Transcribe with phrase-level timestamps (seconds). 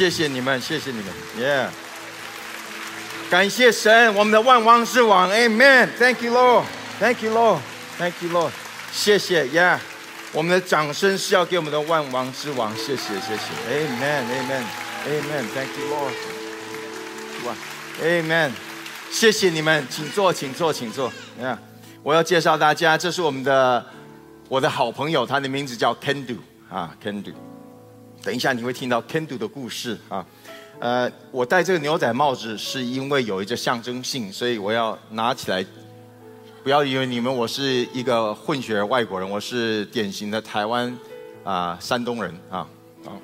[0.00, 1.06] 谢谢你们，谢谢你们
[1.38, 1.68] ，Yeah。
[3.28, 5.90] 感谢神，我们的万王之王，Amen。
[5.98, 8.50] Thank you Lord，Thank you Lord，Thank you Lord。
[8.90, 9.76] 谢谢，Yeah。
[10.32, 15.44] 我们的掌声是要给我们的万王之王，谢谢，谢谢，Amen，Amen，Amen。
[15.54, 16.14] Thank you Lord。
[17.44, 17.54] 哇
[18.02, 18.52] ，Amen。
[19.10, 21.12] 谢谢你们，请坐，请坐，请坐。
[21.38, 21.58] Yeah。
[22.02, 23.84] 我要介绍大家，这是我们的
[24.48, 26.38] 我的好朋友，他的名字叫 Kendu
[26.70, 27.34] 啊，Kendu。
[28.22, 30.24] 等一下你会听到 Kendu 的故事啊。
[30.78, 35.64] 呃，我戴这个牛仔帽子是因为有一个象征性，所以我要拿起来。
[36.62, 40.94] 不要以为你们我是一个混血外国人，我是典型的台湾
[41.42, 42.68] 啊山东人啊。
[43.02, 43.18] 好，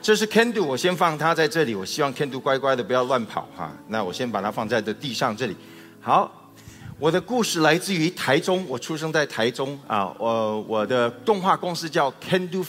[0.00, 1.74] 这是 Kendu，我先放它在这里。
[1.74, 3.70] 我希望 Kendu 乖乖的不要乱跑哈。
[3.88, 5.54] 那我先把它放在这地上这里。
[6.00, 6.50] 好，
[6.98, 10.10] 我的故事来自于台中，我出生在台中啊。
[10.18, 12.62] 我我的动画公司叫 Kendu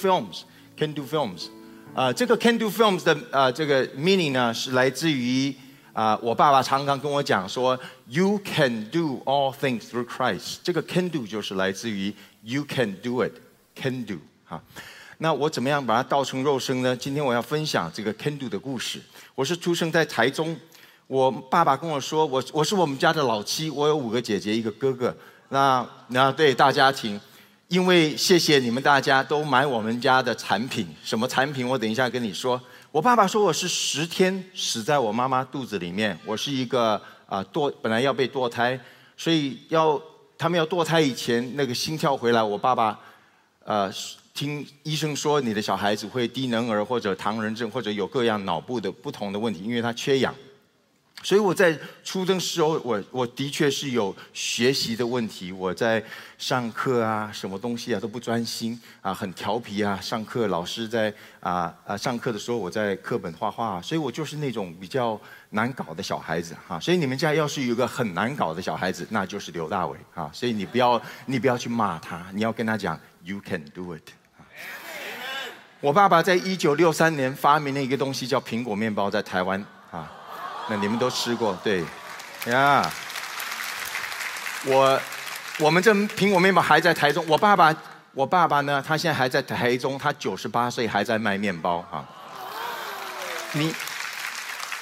[0.79, 1.47] Can do Films。
[1.93, 5.53] 啊，这个 Can Do Films 的啊这个 meaning 呢，是来自于
[5.91, 7.77] 啊我爸爸常常跟我讲说
[8.07, 10.59] ，You can do all things through Christ。
[10.63, 12.13] 这个 Can Do 就是来自于
[12.43, 14.61] You can do it，Can do 哈。
[15.17, 16.95] 那我怎么样把它倒成肉身呢？
[16.95, 19.01] 今天我要分享这个 Can Do 的故事。
[19.35, 20.55] 我是出生在台中，
[21.07, 25.13] 我爸爸跟我说，我我是我们家的老七，我有五个姐姐一个哥哥。
[25.49, 27.19] 那那对大家庭。
[27.69, 32.59] 因为谢谢你们大家都买我们家的产品，什么产品我等一下跟你说。
[32.91, 38.79] 我爸爸说我是十天死在我妈妈肚子里面，我是一个啊堕本来要被堕胎，
[39.15, 40.01] 所以要
[40.35, 42.99] 他们要堕胎以前那个心跳回来，我爸爸
[43.63, 43.93] 呃
[44.33, 50.33] 听医生说你的小孩子会低能儿或者唐人症或者有各样脑部的不同的问题，因为他缺氧。
[51.21, 55.51] 所以我在初中时候，我我的确是有学习的问题。
[55.51, 56.03] 我在
[56.37, 59.99] 上课啊，什么东西啊都不专心啊，很调皮啊。
[60.01, 65.19] 上课老师在啊啊上课的时候，我在课本画画，所以我就是那种比较
[65.49, 66.79] 难搞的小孩子哈。
[66.79, 70.29] 所以你们家要是有个很难搞的小孩子，那就是刘大伟啊。
[70.33, 74.09] 所以你不要你不要去骂他，你要跟他讲 You can do it。
[75.81, 79.78] 我爸爸在一九六三年发明了一个东西叫苹果面包，在台湾啊。
[80.69, 81.83] 那你们都吃过对，
[82.45, 82.87] 呀，
[84.65, 85.01] 我
[85.57, 87.25] 我们这苹果面包还在台中。
[87.27, 87.75] 我爸爸，
[88.13, 92.07] 我爸爸呢，他现在还在台中，他九十八岁还在卖面包啊。
[93.53, 93.73] 你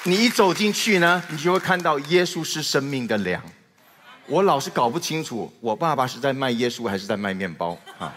[0.03, 3.41] 你一走进去呢，你就会看到耶稣是生命的粮。
[4.25, 8.13] 我老是搞不清楚，我爸爸是在卖耶稣还是在卖面包啊？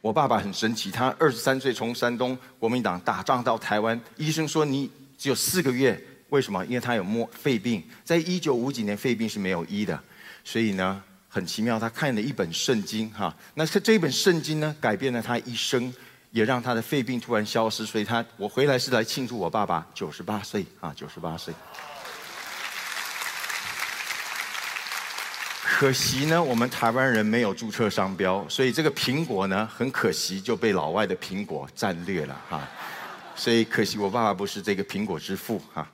[0.00, 6.02] 我爸爸很神奇，他二十三岁从山东国民党打仗到台湾，医生说你只有四个月。
[6.30, 6.64] 为什么？
[6.66, 9.98] 因为他有末肺病，在一九五几年肺病是没有医的，
[10.44, 15.92] 所以呢，很奇妙，他看了一本圣经哈，那这这一本圣经呢，改变了他一生，
[16.30, 21.54] 也让他的肺病突然消失，所以他我回来是来庆祝我爸爸九十八岁啊，九十八岁。
[25.62, 32.68] 可惜呢，我们台湾人没有注册商标，所以这个苹果呢，很可惜就被老外的苹果占略了哈，
[33.36, 35.88] 所以可惜我爸爸不是这个苹果之父哈。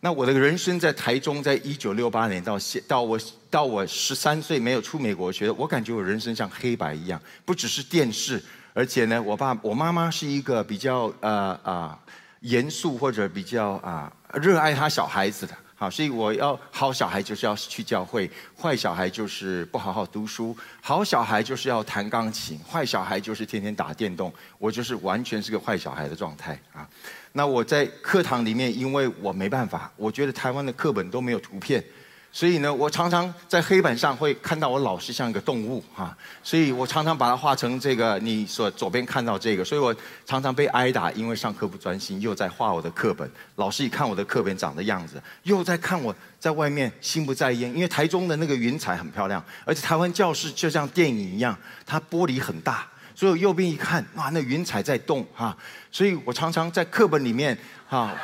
[0.00, 3.18] 那我的人生在台中，在一九六八年到现到我
[3.50, 8.40] 到我十三岁没有出美国学，我感觉我人生像黑白一样，不只是电视，
[8.72, 11.98] 而且呢，我爸我妈妈是一个比较呃啊
[12.42, 15.56] 严肃或者比较啊热爱他小孩子的。
[15.74, 18.28] 好，所以我要好小孩就是要去教会，
[18.60, 24.32] 坏小孩就是不好好读书，好小孩就是要弹钢琴，坏小孩就是天天打电动。
[24.58, 26.88] 我就是完全是个坏小孩的状态啊。
[27.32, 31.82] 那我在课堂里面，因为我没办法，我觉得台湾的课本都没有图片。
[32.30, 39.94] 所以呢，我常常在黑板上会看到我老师像一个动物哈，所以我常常把它画成这个你所左边看到这个，所以我
[40.26, 43.28] 常常被挨打，因为上课不专心，又在画我的课本。
[43.56, 52.86] 老师一看我的课本长的样子，又在看我在外面心不在焉，因为台中的那个云彩很漂亮，而且台湾教室就像电影一样，它玻璃很大，
[53.18, 55.56] 所以右边一看，哇，那云彩在动哈，
[55.90, 58.14] 所以我常常在课本里面哈，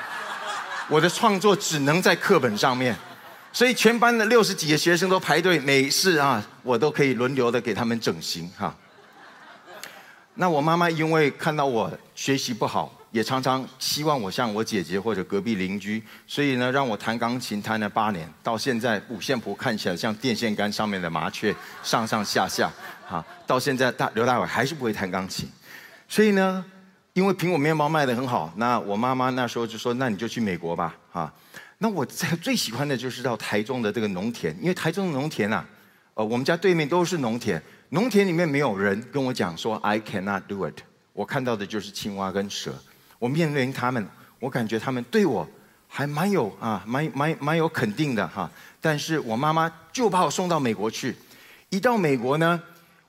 [0.88, 2.96] 我的创作只能在课本上面。
[3.52, 8.72] 所以全班的六十几个学生都排队，每次啊，我都可以轮流的给他们整形哈。
[10.34, 21.52] 那我妈妈因为看到我学习不好，也常常希望我像我姐姐或者隔壁邻居，所以呢，让我弹钢琴弹了八年，到现在五线谱看起来像电线杆上面的麻雀，
[21.82, 22.70] 上上下下，
[23.06, 25.48] 哈，到现在大刘大伟还是不会弹钢琴。
[26.08, 26.64] 所以呢，
[27.12, 31.32] 因为苹果面包卖的很好，那我妈妈那时候就说，那你就去美国吧，哈。
[31.78, 35.66] 那我最最喜欢的就是到台中的这个农田，因为台中的农田啊，
[36.14, 37.60] 呃，我们家对面都是农田，
[37.90, 40.78] 农田里面没有人跟我讲说 I cannot do it，
[41.12, 42.72] 我看到的就是青蛙跟蛇。
[43.18, 44.06] 我面对他们，
[44.38, 45.46] 我感觉他们对我
[45.88, 48.50] 还蛮有啊，蛮蛮蛮有肯定的哈。
[48.80, 51.14] 但是我妈妈就把我送到美国去，
[51.70, 52.62] 一到美国呢，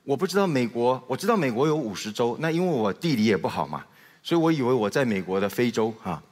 [0.06, 3.84] 我不知道美国，我知道美国有五十州，那因为我地理也不好嘛，
[4.22, 6.22] 所以我以为我在美国的非洲哈。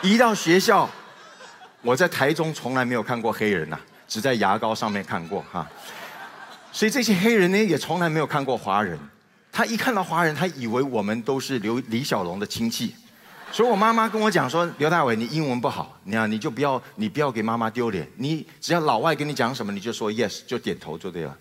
[0.00, 0.88] 一到学校，
[1.82, 3.78] 我在台中从来没有看过黑人呐，
[4.08, 5.70] 只在牙膏上面看过哈。
[6.72, 8.98] 所以这些黑人呢，也从来没有看过华人。
[9.52, 12.94] 他一看到华人，他以为我们都是刘李小龙的亲戚。
[13.52, 18.10] 所以我妈妈跟我讲说：“刘大伟，你英文不好，你啊，你就不要，你不要给妈妈丢脸。
[18.16, 21.36] 你只要老外跟你讲什么，你就说 yes，就点头就对了。”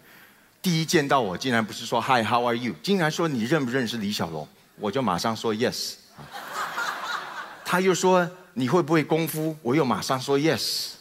[0.63, 2.73] 第一见到我，竟然不是说 Hi，How are you？
[2.81, 4.47] 竟然说你认不认识李小龙？
[4.79, 5.93] 我就马上说 yes。
[7.63, 8.27] 他又说。
[8.55, 9.57] 你会不会功夫？
[9.63, 10.91] 我又马上说 yes。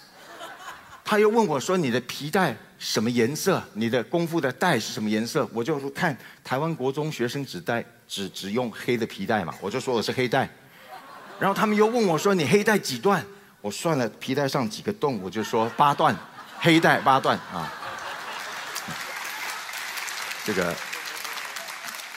[1.05, 3.63] 他又问我说：“你的皮带什么颜色？
[3.75, 10.49] 你的功夫的带是什么颜色？”我就说：“看台湾国中学生只带只只用黑的皮带嘛。”我就说我是黑带。
[11.39, 13.23] 然后他们又问我说：“你黑带几段？”
[13.61, 16.17] 我算了皮带上几个洞，我就说八段，
[16.59, 17.71] 黑带八段啊。
[20.45, 20.75] 这个。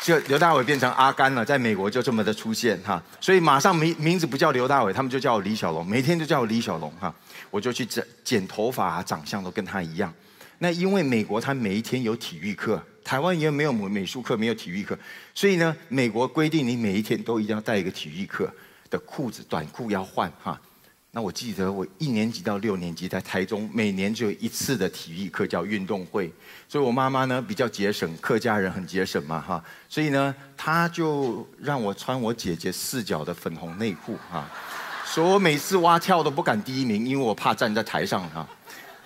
[0.01, 7.11] 就刘大伟变成阿甘了，在美国就这么的出现哈，所以马上名名字不叫刘大伟，他们就叫我李小龙，每天就叫我李小龙哈，
[7.49, 10.13] 我就去剪剪头发，长相都跟他一样。
[10.59, 14.95] 那因为美国他每一天有体育课，台湾也没有美美术课，没有体育课，
[15.33, 18.47] 所以呢，美国规定你每一天都一定要带一个体育课
[18.91, 20.61] 的裤子，短裤要换哈。
[21.15, 26.29] 那我记得我一年级到六年级在台中，每年只有一次的体育课叫运动会，
[26.67, 34.45] 所以我妈妈呢比较节省，客家人很节省嘛哈，所以呢，她就让我穿我姐姐四角的粉红内裤哈，
[35.05, 38.45] 所以我每次蛙跳都不敢第一名，因为我怕站在台上哈。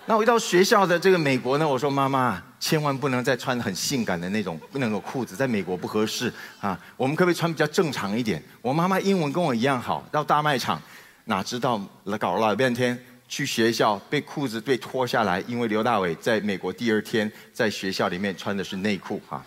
[0.06, 8.42] 那我一到学校的这个美国呢，我说妈妈千万不能再穿很性感的那种那种裤子，在美国不合适啊，我们可不可以穿比较正常一点？
[8.60, 10.82] 我妈妈英文跟我一样好，到大卖场。
[11.24, 11.80] 哪知道
[12.18, 19.44] 搞了半天，去学校被裤子被脱下来，因为刘大伟在美国第二天在学校里面穿的是内裤哈，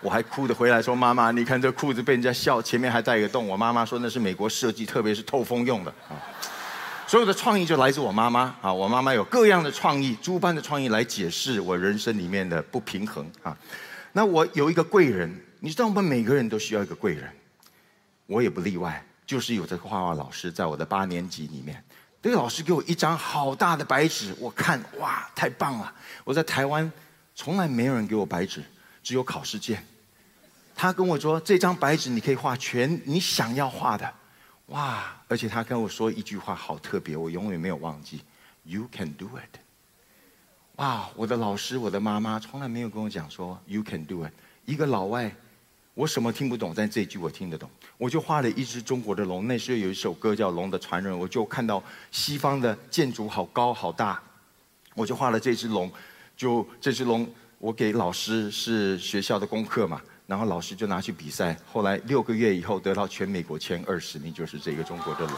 [0.00, 3.46] 我还哭着回来说妈妈，你看这裤子被人家笑，前面还带一个洞。
[3.46, 6.16] 我妈妈说那是美国设计，特别是透风用的啊。
[7.06, 13.54] 所有的创意就来自我妈妈啊，我妈妈有各样的创意，诸般的创意来解释我人生里面的不平衡啊。
[14.12, 15.30] 那我有一个贵人，
[15.60, 17.30] 你知道我们每个人都需要一个贵人，
[18.26, 19.04] 我也不例外。
[19.26, 21.82] 就是有这个画画老师，在我的八年级里面，
[22.20, 25.92] 这个老师给我一张好大的白纸，我看哇，太棒了！
[26.24, 26.90] 我在台湾
[27.34, 28.62] 从来没有人给我白纸，
[29.02, 29.82] 只有考试卷。
[30.74, 34.12] 他跟我说，这张白纸你可以画全你想要画的，
[34.66, 35.14] 哇！
[35.28, 38.22] 而且他跟我说一句话好特别，我永远没有忘记
[38.64, 39.58] ：You can do it。
[40.76, 41.08] 哇！
[41.14, 44.32] 我的老师，我的妈妈从来没有跟我讲说 You can do it。
[44.64, 45.32] 一个老外。
[45.94, 47.68] 我什么听不懂，但这句我听得懂。
[48.02, 49.46] 我就画了一只中国的龙。
[49.46, 54.20] 那时候有一首歌叫《龙的传人》，我就看到西方的建筑好高好大，
[54.96, 55.88] 我就画了这只龙。
[56.36, 61.56] 就这只龙，我给老师是学校的功课嘛，然后老师就拿去比赛。
[61.72, 65.32] 后来六个月以后得到全美国前二十名，就是这个中国的龙。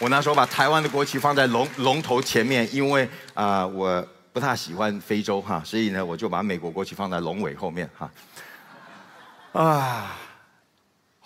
[0.00, 4.06] 我那时候把台湾的国旗放在龙龙头前面，因为啊我。
[4.34, 8.10] 不太喜欢非洲哈，所以呢，我就把美国国旗放在龙尾后面哈。
[9.52, 10.18] 啊，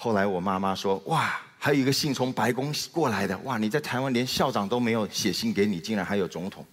[0.03, 6.65] 后来我妈妈说：“哇，还有一个信从白宫过来的，哇，你在台湾连校长都没有写信给你，竟然还有总统。”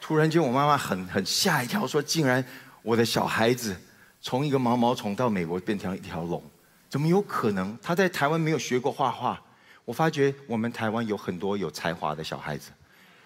[0.00, 2.44] 突然间，我妈妈很很吓一跳，说：“竟然
[2.82, 3.76] 我的小孩子
[4.20, 6.40] 从一个毛毛虫到美国变成一条龙，
[6.88, 7.76] 怎么有可能？
[7.82, 9.42] 他在台湾没有学过画画。”
[9.84, 12.70] 我发觉我们台湾有很多有才华的小孩子，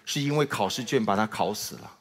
[0.05, 1.91] 是因为考试卷把他考死了。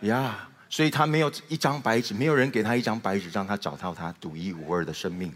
[0.00, 5.32] 呀，所以他没有一张白纸，没有人给他一张白纸，让他找到他独一无二的生命。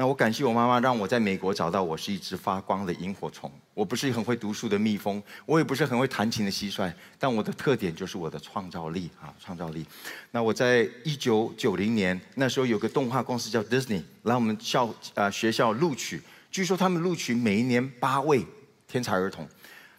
[0.00, 3.52] 那我感谢我妈妈，让我在美国找到我是一只发光的萤火虫。
[3.74, 9.84] 我不是很会读书的蜜蜂，我也不是很会弹琴的蟋蟀，但我的特点就是我的创造力啊，创造力。
[10.30, 18.46] 那我在一九九零年那时候有个动画公司叫 Disney 来我们校啊学校录取，据说他们录取每一年八位
[18.88, 19.46] 天才儿童。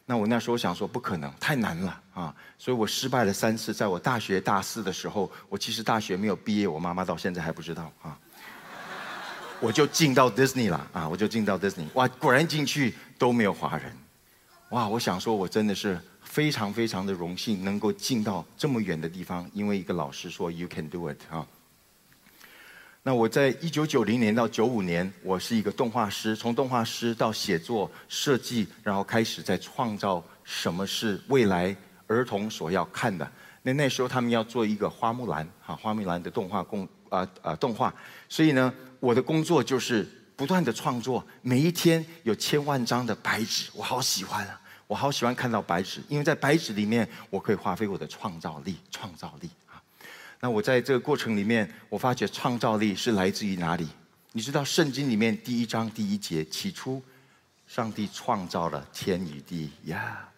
[0.07, 2.35] 那我那时候想说不可能，太难了啊！
[2.57, 3.71] 所以我失败了三次。
[3.71, 8.17] 在我大学大四的时候，我其实大学没有毕业，我妈妈到现在还不知道啊。
[9.61, 11.07] 我就进到 Disney 了啊！
[11.07, 13.95] 我就进到 Disney，哇，果然进去都没有华人，
[14.71, 14.89] 哇！
[14.89, 21.45] 我想说，我真的是非常非常的荣幸，能够进到这么远的地方，因为一个老师说 You can do it 啊。
[23.03, 31.75] 那我在一九九零年到九五年，我是一个动画师，从动画师到写作、设计，然后开始在创造什么是未来
[32.07, 37.93] 儿童所要看的那那时候他们要做一个花木兰哈，花木兰的动画工啊啊动画，
[38.27, 49.81] 所以呢，我的工作就是不断的创作，每一天有千万张的白纸，我好喜欢啊，我好喜欢看到白纸，因为在白纸里面我可以发挥我的创造力，创造力啊。
[50.39, 53.87] 那我在这个过程里面，我发觉创造力是来自于哪里？
[54.33, 57.03] 你知道圣经里面第一章第一节，起初
[57.67, 60.29] 上帝创造了天与地呀。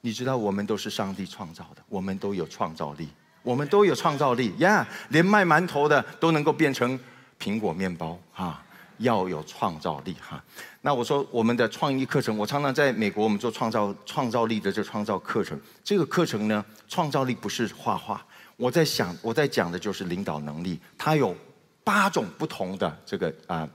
[0.00, 3.08] 你知道我们都是上帝创造的，我们都有创造力，
[3.42, 4.86] 我们都有创造力呀！
[5.08, 6.98] 连卖馒头的都能够变成
[7.40, 8.62] 苹果面包哈，
[8.98, 10.42] 要有创造力哈。
[10.80, 18.24] 那我说我们的创意课程，我常常在美国我们做创造创造力的这创造课程，这个课程呢，创造力不是画画，
[18.56, 21.36] 我在想我在讲的就是领导能力，它有
[21.84, 23.68] 八种不同的这个啊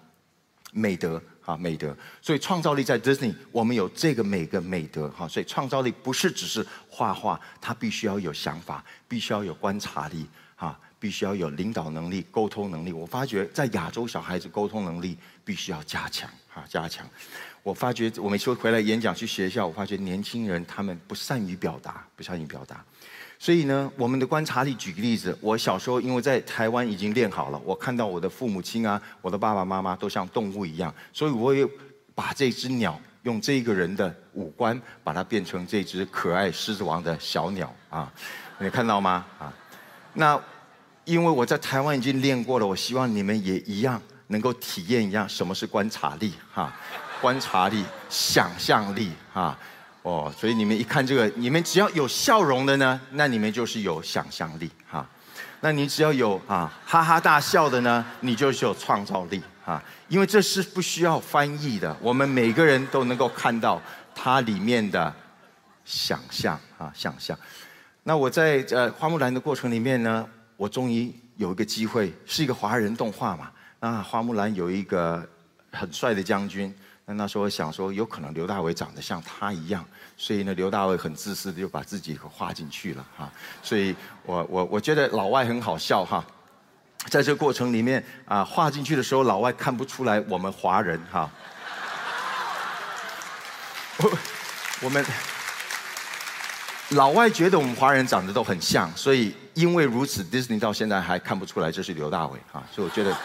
[0.72, 1.22] 美德。
[1.44, 10.28] 啊，美德，所以创造力在 Disney，我们有这个每个美德哈，所以创造力不是只是画画，它必须要有想法，必须要有观察力，
[11.02, 12.94] 必须要有领导能力、沟通能力。
[12.94, 17.04] 我发觉在亚洲小孩子沟通能力必须要加强，哈，加强。
[17.64, 22.84] 我发觉我每次回来演讲去学校，我发觉年轻人他们不善于表达，不善于表达。
[23.40, 31.68] 所以呢，我们的观察力，举个例子，我小时候因为在台湾已经练好了，我看到我的父母亲啊，我的爸爸妈妈都像动物一样，所以我也
[32.14, 38.12] 把这只鸟用这个人的五官，把它变成这只可爱狮子王的小鸟啊，
[38.60, 39.26] 你看到吗？
[39.40, 39.52] 啊，
[40.14, 40.40] 那
[41.06, 46.74] 因为我在台湾已经练过了，我希望你们也一样能够体验一样什么是观察力哈，
[47.20, 49.58] 观察力、想象力啊。
[50.04, 55.08] 哦，所以你们一看这个，你们只要有笑容的呢，那你们就是有想象力哈。
[55.60, 59.80] 那你只要有啊哈哈大笑的呢，你就是有创造力哈。
[60.08, 63.80] 因为这是不需要翻译的，我们每个人都能够看到
[64.16, 65.14] 它里面的
[65.86, 67.38] 想象啊，想象。
[68.02, 70.28] 那我在呃花木兰的过程里面呢，
[70.62, 73.50] 我终于有一个机会，是一个华人动画嘛。
[73.80, 75.28] 那花木兰有一个
[75.72, 76.72] 很帅的将军。
[77.04, 79.84] 那那时候想说，有可能刘大伟长得像他一样，
[80.16, 83.28] 所以呢，刘大伟很自私的就把自己画进去了哈。
[83.64, 86.24] 所以我我我觉得老外很好笑哈，
[87.10, 91.28] 在这个过程里面啊，画进去的时候，老外看不出来我们华人哈。
[93.98, 94.18] 我
[94.86, 95.04] 我们
[96.90, 102.64] 老外觉得我们华人长得都很像，所以因为如此，Disney 到现在还看不出来这是刘大伟啊。
[102.74, 103.16] 所以我觉得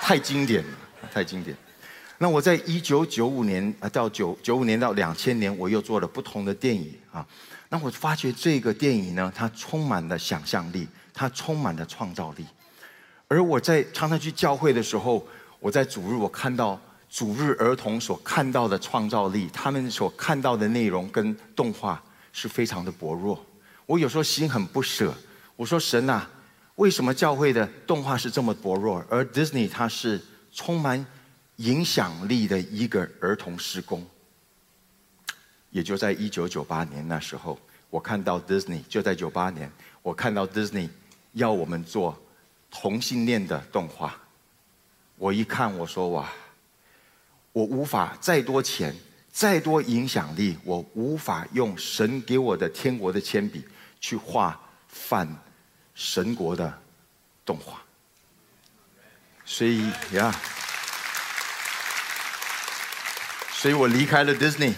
[0.00, 0.70] 太经典了，
[1.12, 1.56] 太经典。
[2.18, 7.26] 那我在一九九五年啊到九九五年到两千年，我又做了不同的电影啊。
[7.68, 12.44] 那我发觉这个电影呢，它充满了想象力，它充满了创造力。
[13.28, 15.26] 而我在常常去教会的时候，
[15.60, 23.40] 我在主日我看到主日儿童所看到的创造力，他们所看到的内容跟动画是非常的薄弱。
[23.86, 25.14] 我有时候心很不舍，
[25.60, 26.22] 我说神呐，
[26.76, 30.18] 为什么教会的动画是这么薄弱，而 Disney 它是
[30.50, 31.04] 充满。
[31.56, 34.02] 影响力的一个儿童施工，
[35.68, 37.58] 也就在一九九八年那时候，
[37.90, 40.88] 我看到 Disney 就在九八年，我看到 Disney
[41.34, 42.18] 要我们做
[42.70, 44.16] 同性恋的动画，
[45.16, 46.32] 我一看我说哇，
[47.52, 48.96] 我无法再多钱，
[49.30, 53.62] 再多影响力，我无法用神给我的天国的铅笔
[54.00, 55.28] 去画反
[56.02, 56.82] 神国的
[57.44, 57.82] 动画，
[59.44, 60.34] 所以呀。
[63.52, 64.72] 所以我离开了 Disney。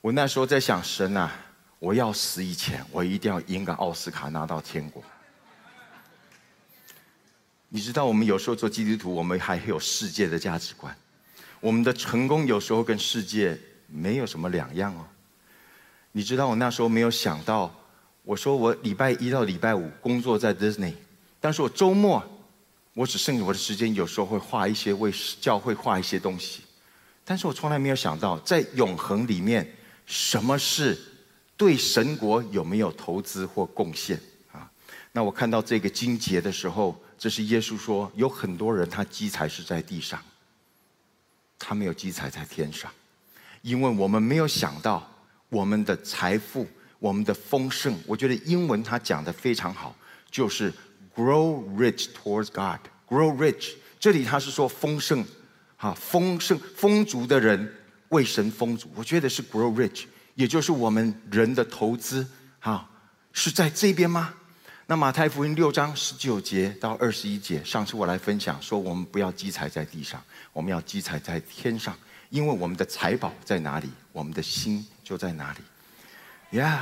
[0.00, 1.30] 我那时候在想，神啊，
[1.78, 5.04] 我要死以前，我一定要赢个奥斯卡，拿到天国。
[7.68, 10.96] 你知道，我们有时候做基督徒，我们还有世界的价值观，
[11.60, 15.06] 我们的成功有时候跟世界没有什么两样哦。
[16.12, 17.70] 你知道，我那时候没有想到，
[18.26, 20.94] 我说我礼拜一到礼拜五工作在 Disney，
[21.38, 22.20] 但是我周末
[22.92, 26.62] 我只剩我的时间，有时候会画一些为教会画一些东西。
[27.24, 29.72] 但是我从来没有想到，在永恒里面，
[30.06, 30.98] 什么是
[31.56, 34.68] 对神国有没有投资或贡献啊？
[35.12, 40.20] 那我看到这个金节的时候，这是耶稣说，有很多人他积财是在地上，
[41.60, 42.90] 他没有积财在天上，
[43.62, 45.08] 因为我们没有想到
[45.48, 46.66] 我们的财富、
[46.98, 47.98] 我们的丰盛。
[48.06, 49.94] 我觉得英文他讲的非常好，
[50.30, 50.72] 就是
[51.14, 53.72] grow rich towards God，grow rich。
[53.98, 55.24] 这里他是说丰盛。
[55.78, 57.70] 哈，丰盛丰足的人
[58.08, 62.26] 为神丰足，我觉得是 grow rich，也就是我们人的投资，
[62.58, 62.88] 哈，
[63.34, 64.32] 是在这边吗？
[64.86, 70.18] 那马太福音六章十九节到二十一节，上次我来分享说，我们不要积财在地上，
[70.54, 71.94] 我们要积财在天上，
[72.30, 75.58] 因为我们的财宝在哪里，我们的心就在哪里。
[76.56, 76.80] Yeah，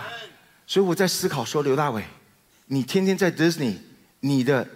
[0.68, 2.04] 所以我在思考说，刘大伟，
[2.66, 3.78] 你天天在 Disney，
[4.20, 4.68] 你的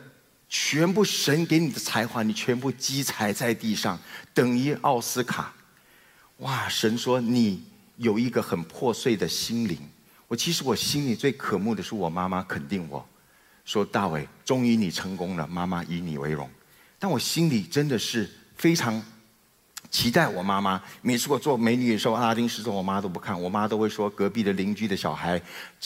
[0.49, 3.97] 全部神给你的才华，你全部积财在地上，
[4.35, 5.55] 等于奥斯卡。
[6.39, 6.69] 哇！
[6.69, 7.63] 神说你
[7.97, 9.79] 有一个很破碎的心灵。
[10.27, 13.09] 我其实我心里最渴慕的是我妈妈肯定我，
[13.65, 16.51] 说大伟，终于你成功了，妈妈以你为荣。
[16.99, 19.01] 但我心里真的是非常
[19.91, 20.83] 期待我妈妈。
[21.03, 25.41] 每次我做美女的时候，阿拉丁时钟，我妈都不看，我妈都会说隔壁的邻居的小孩，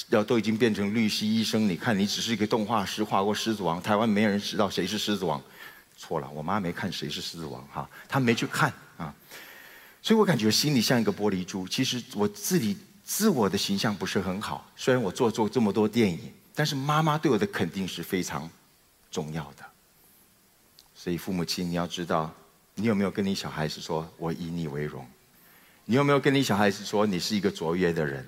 [0.09, 5.43] 要都已经变成律师、医生，你看你只是一个动画师，画过狮子王，台湾没人知道谁是狮子王。
[5.97, 9.15] 错了，我妈没看谁是狮子王哈，她没去看啊。
[10.03, 11.69] 所以我感觉心里像一个玻璃珠。
[11.69, 16.19] 其实我自己自我的形象不是很好，虽然我做做这么多电影，
[16.57, 18.51] 但是妈妈对我的肯定是非常
[19.13, 19.65] 重要的。
[20.93, 22.35] 所以父母亲，你要知道，
[22.75, 25.07] 你有没有跟你小孩子说“我以你为荣”？
[25.85, 28.25] 你有没有跟你小孩子说你是一个卓越的人？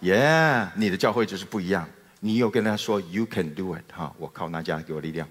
[0.00, 1.88] 耶，你的教会就是不一样。
[2.20, 3.84] 你有跟他说 “You can do it”？
[3.92, 5.28] 哈，我靠，那家给我力量。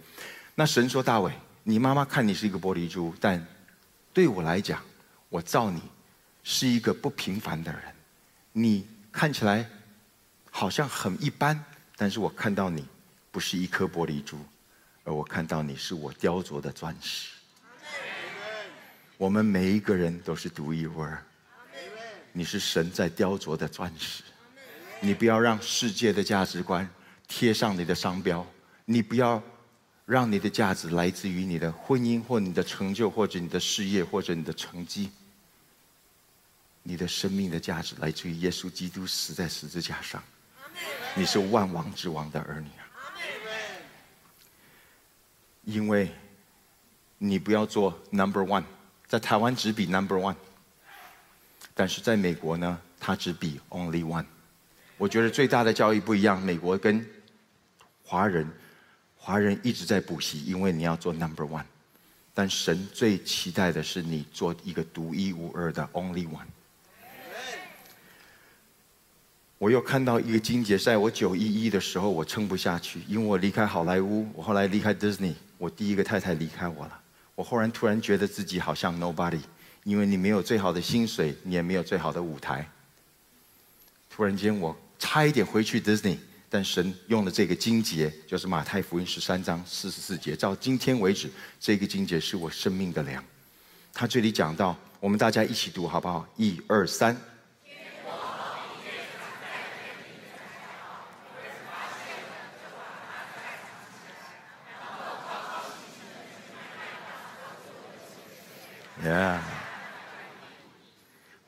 [0.55, 1.31] 那神说大卫，
[1.63, 3.45] 你妈妈看你是一个玻璃珠，但
[4.13, 4.81] 对我来讲。
[5.29, 5.81] 我造你
[6.43, 7.81] 是一个不平凡的人，
[8.51, 9.65] 你看起来
[10.49, 11.63] 好像很一般，
[11.95, 12.85] 但是我看到你
[13.31, 14.37] 不是一颗玻璃珠，
[15.05, 17.29] 而我看到你是我雕琢的钻石。
[19.21, 21.23] 我们每一个人都是独一无二，
[22.33, 24.23] 你是神在雕琢的钻石。
[24.99, 26.89] 你不要让世界的价值观
[27.27, 28.43] 贴上你的商标，
[28.83, 29.39] 你不要
[30.07, 35.11] 让你的价值来自于你的婚姻或你的成就或者你的事业或者你的成绩。
[36.81, 40.23] 你的生命的价值来自于耶稣基督死在十字架上，
[41.13, 42.89] 你是万王之王的儿女啊！
[45.65, 46.11] 因为，
[47.19, 48.63] 你不要做 number one，
[49.11, 50.33] 在台湾只比 number one，
[51.73, 54.23] 但是在美国呢，它只比 only one。
[54.97, 57.05] 我觉得最大的教育不一样，美国跟
[58.05, 58.49] 华人，
[59.17, 61.65] 华人一直在补习，因为你要做 number one，
[62.33, 66.47] 但神最期待的是你做一个独一无二的 only one。
[69.57, 76.97] 我又看到一个金节，在我九一一的时候，我撑不下去，因为我离开好莱坞，我后来离开 Disney，我第一个太太离开我了。
[77.35, 79.39] 我忽然突然觉得自己好像 nobody，
[79.83, 82.69] 因为你没有最好的薪水，你也没有最好的舞台。
[84.09, 86.17] 突然间，我差一点回去 Disney，
[86.49, 93.23] 但神用了这个金节，就是马太福音十三章四十四节，到今天为止，这个金节是我生命的粮。
[93.93, 96.27] 他这里讲到，我们大家一起读好不好？
[96.37, 97.17] 一二三。
[109.03, 109.39] Yeah，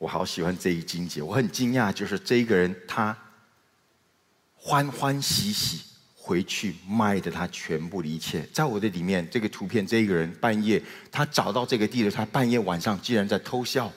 [0.04, 3.18] 我好喜欢这一经节，我很惊讶，就是这一个人他
[4.54, 5.80] 欢欢喜喜
[6.14, 13.90] 回去卖的他全部的一切，在我的里面这个图片，这一个人半夜他找到这个地的，他半夜晚上竟然在偷笑，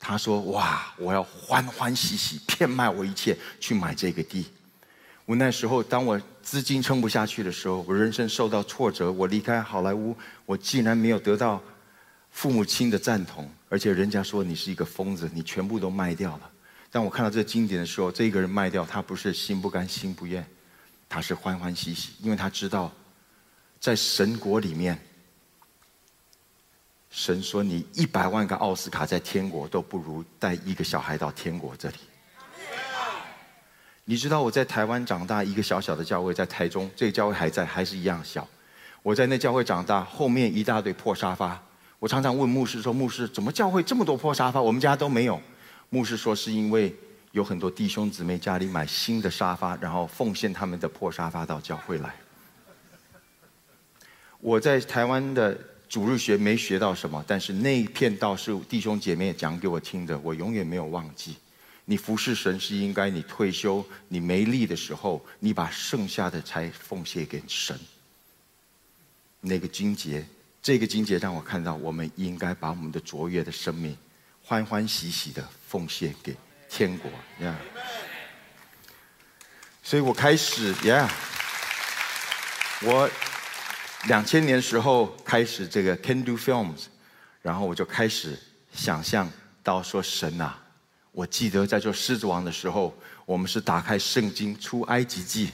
[0.00, 4.46] 他说：“哇，我要欢欢喜喜骗卖我一切去买这个地。”
[5.26, 11.62] 我那时候当我资金撑不下去的时候，我人生受到挫折，我离开好莱坞，我竟然没有得到。
[12.32, 16.50] 父母亲的赞同，而且人家说你是一个疯子，你全部都卖掉了。
[16.90, 20.44] 当我看到这经典的时候，这个人卖掉，他不是心不甘心不愿，
[21.08, 22.90] 他是欢欢喜喜，因为他知道，
[23.78, 24.98] 在神国里面，
[27.10, 31.96] 神说你一百万个奥斯卡在天国都不如带一个小孩到天国这里。
[34.04, 38.46] 你知道我在台湾长大，一个小小的教会，在台中，这个教会还在，还是一样小。
[39.02, 41.62] 我在那教会长大，后面一大堆破沙发。
[42.02, 44.60] 我常常问牧师说：“牧师，怎么教会这么多破沙发？
[44.60, 45.40] 我们家都没有。”
[45.88, 46.92] 牧师说：“是因为
[47.30, 52.12] 有很多弟兄姊妹家里买新的沙发，然后奉献他们的破沙发到教会来。”
[54.40, 55.56] 我在台湾的
[55.88, 61.36] 主日学没学到什么，但是那一片道是弟兄姐妹讲给我听的，我永远没有忘记。
[61.84, 67.78] 你服侍神是应该你退休你没力的时候，你把剩下的才奉献给神。
[69.40, 70.26] 那个金节。
[70.62, 73.98] 这个经节让我看到，我们应该把我们的卓越的生命，
[74.40, 76.36] 欢欢喜喜的奉献给
[76.70, 77.56] 天国呀。
[79.82, 81.10] 所以我开始，Yeah。
[82.82, 83.10] 我
[84.06, 86.84] 两千年时候开始这个 Can Do Films，
[87.42, 88.38] 然后我就开始
[88.72, 89.28] 想象
[89.64, 90.54] 到说神呐，
[91.10, 92.96] 我记得在做狮子王的时候，
[93.26, 95.50] 我们是打开圣经出埃及记。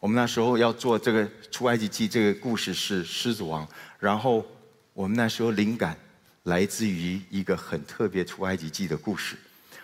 [0.00, 3.68] 我们那时候要做这个出埃及记，这个故事是狮子王。
[3.98, 4.46] 然后
[4.92, 5.96] 我们那时候灵感
[6.44, 9.36] 来自于一个很特别出埃及记的故事。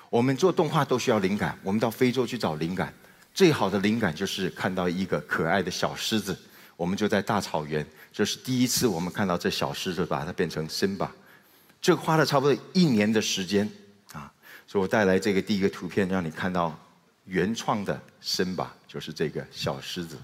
[0.09, 2.94] 我们做动画都需要灵感，我们到非洲去找灵感。
[3.33, 6.38] 最好的灵感就是看到一个可爱的小狮子，
[6.77, 11.12] 我们就在大草原，这是第一次我们看到这小狮子把它变成森巴，
[11.83, 13.68] 这花了差不多一年的时间
[14.12, 14.33] 啊，
[14.68, 16.79] 所以我带来这个第一个图片，让你看到
[17.24, 20.16] 原创的森巴，就是这个小狮子。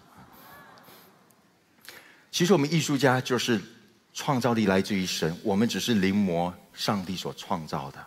[2.31, 3.61] 其实我们艺术家就是
[4.13, 7.99] 创造力来自于神，我们只是临摹上帝所创造的。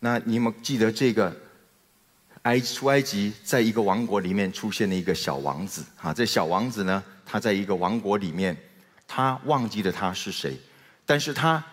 [0.00, 1.34] 那你们记得这个？
[2.42, 6.12] 埃出埃及，在一个王国里面出现了一个小王子啊！
[6.12, 8.56] 这小王子呢，他在一个王国里面，
[9.06, 10.58] 他忘记了他是谁，
[11.06, 11.64] 但是他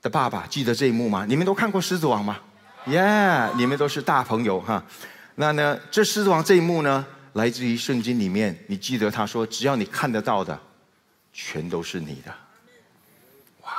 [0.00, 1.26] 的爸爸记得这一幕吗？
[1.28, 2.38] 你们都看过《狮子王》吗？
[2.86, 3.50] 耶！
[3.56, 4.80] 你们都是大朋友哈。
[5.34, 8.56] 那呢，这狮子王这一幕呢，来自于圣经里面。
[8.68, 10.56] 你记得他说：“只要你看得到的，
[11.32, 12.34] 全都是你的。”
[13.62, 13.72] 哇！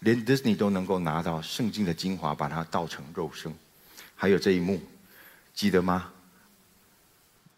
[0.00, 3.54] 连 Disney 都能够拿到圣经的精华，把它倒成肉身。
[4.14, 4.80] 还有这一幕。
[5.54, 6.10] 记得吗？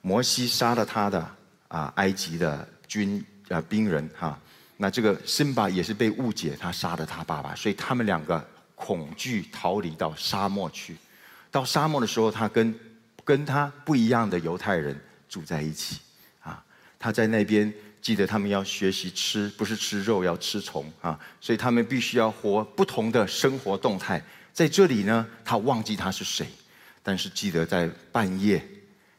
[0.02, 1.36] 摩西杀了他的
[1.68, 4.38] 啊，埃及的军啊兵人哈。
[4.76, 10.94] 那这个辛巴也是被误解，他杀了他爸爸，所以他们两个恐惧逃离到沙漠去。
[11.50, 12.78] 到沙漠的时候，他跟
[13.24, 16.00] 跟他不一样的犹太人住在一起
[16.42, 16.62] 啊。
[16.98, 17.72] 他在那边
[18.06, 21.18] 记得他们要学习吃，不是吃肉，要吃虫啊。
[21.40, 24.22] 所以他们必须要活不同的生活动态。
[24.52, 26.46] 在这里呢，他忘记他是谁。
[27.02, 28.64] 但是记得在半夜，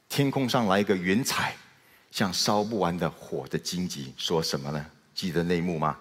[0.08, 1.54] 天空上来一个云彩，
[2.12, 4.86] 像烧不完的火的荆棘，说什么呢？
[5.14, 5.98] 记得那幕吗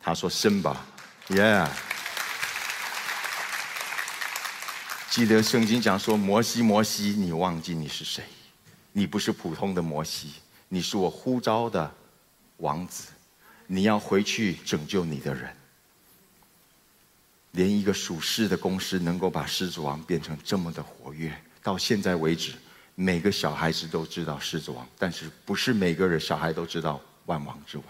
[0.00, 1.68] 他说：“Simba，Yeah。”
[5.10, 8.22] 记得圣经讲说：“摩西，摩西，你忘记你是谁？
[8.92, 10.34] 你不是普通的摩西，
[10.68, 11.90] 你是我呼召的。”
[12.58, 13.08] 王子，
[13.66, 15.48] 你要回去拯救你的人。
[17.52, 22.52] 连一个属世的公司能够把狮子王变成这么的活跃，到现在为止，
[22.94, 27.86] 每个小孩子都知道狮子王，但是不是每个人小孩都知道万王之王？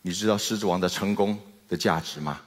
[0.00, 2.40] 你知道狮子王的成功的价值吗？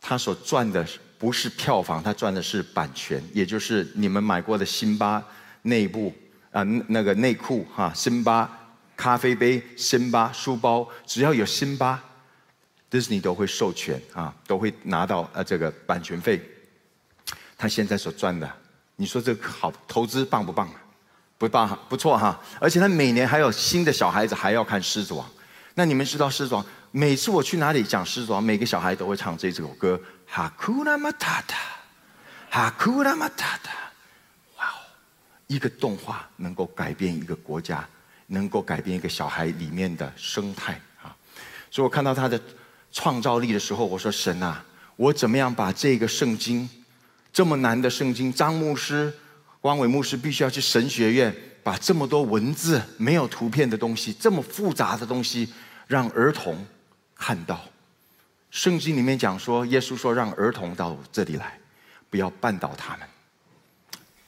[0.00, 0.86] 他所赚的
[1.24, 5.24] 不是票房，他赚的是版权，也就是你们买过的辛巴
[5.62, 6.12] 内部
[6.52, 8.60] 啊那个内裤哈，辛巴。
[8.94, 12.04] 咖啡杯、辛巴书包，只要有辛巴
[12.90, 16.40] ，Disney 都会授权啊，都会拿到呃这个版权费。
[17.56, 18.48] 他现在所赚的，
[18.96, 20.68] 你说这个好投资棒不棒？
[21.38, 22.38] 不棒，不错哈。
[22.60, 25.26] 而且他每年还有新的小孩子还要看《狮子王》。
[25.74, 26.62] 那你们知道《狮子王》？
[26.90, 30.98] 每次我去哪里讲《狮子王》，每个小孩都会唱这首歌：Hakuna
[32.50, 33.74] Matata，Hakuna Matata。
[34.56, 34.78] 哇哦，
[35.48, 37.86] 一个动画能够改变一个国家。
[38.28, 41.14] 能够改变一个小孩里面的生态啊！
[41.70, 42.40] 所以我看到他的
[42.90, 44.64] 创造力的时候，我说：“神啊，
[44.96, 46.66] 我怎么样把这个圣经
[47.30, 48.32] 这么难的圣经？
[48.32, 49.12] 张牧师、
[49.60, 55.52] 汪伟牧师必须要去神学院，把这么多文字、没有图片的东西、这么复杂的东西，
[55.88, 56.64] 让儿童
[57.16, 57.60] 看到。
[58.50, 61.58] 圣经里面讲说，耶稣说让儿童到这里来，
[62.08, 63.08] 不要绊倒他们。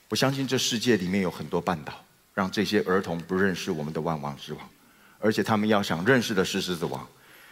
[0.08, 1.94] 我相信这世界里面有很多绊倒。”
[2.36, 4.68] 让这些儿童不认识我们的万王之王，
[5.18, 7.08] 而且他们要想认识的是狮子王，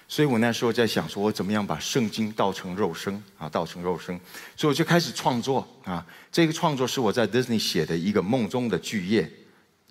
[0.06, 4.20] 所以我那时候在想，说我怎么样把圣经倒成肉身啊，倒成肉身，
[4.54, 6.04] 所以我就开始创作啊。
[6.30, 9.30] 这个创作是我在 Disney 写的一个梦中的巨叶，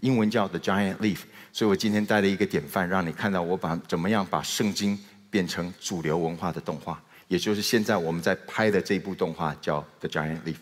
[0.04, 1.20] 英文叫 The Giant Leaf。
[1.54, 10.58] 所以我今天带了一个典范，让你看到我把怎么样把圣经变成主流文化的动画，也就是现在我们在拍的这部动画叫 The Giant Leaf。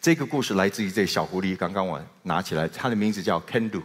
[0.00, 1.56] 这个故事来自于这小狐狸。
[1.56, 3.82] 刚刚我拿起来，它的名字叫 Kendu。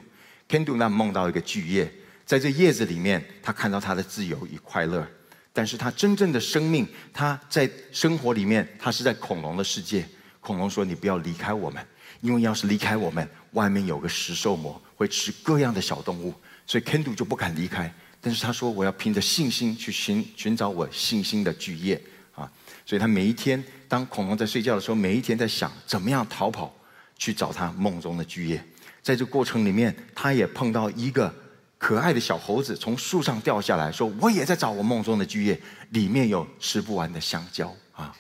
[0.49, 1.91] Kendu 那梦到一个巨叶，
[2.25, 5.07] 在这叶子里面，他看到他的自由与快乐。
[5.51, 10.05] 但是他真正的生命，他在生活里面，他是在恐龙的世界。
[10.39, 11.85] 恐龙说：“你不要离开我们，
[12.21, 16.33] 因为要是离开我们，外面有个食兽魔会吃各样的小动物。”
[16.67, 17.93] 所以 Kendu 就不敢离开。
[18.21, 22.01] 但是他说：“我要凭着信心去寻寻找我信心的巨叶
[22.35, 22.51] 啊！”
[22.85, 23.63] 所以他每一天。
[23.88, 26.71] 当恐龙在睡觉的时候，每一天在想怎么样逃跑
[27.17, 28.63] 去找他梦中的巨叶。
[29.01, 31.33] 在这过程里面，他也碰到一个
[31.79, 35.59] 可爱的小猴子从树上掉下来，说：“我也在找我梦中的巨叶，
[35.89, 38.15] 里面有吃不完的香蕉啊。”